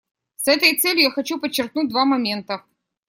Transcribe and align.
С 0.37 0.47
этой 0.47 0.77
целью 0.77 1.03
я 1.03 1.11
хочу 1.11 1.39
подчеркнуть 1.39 1.89
два 1.89 2.05
момента. 2.05 2.63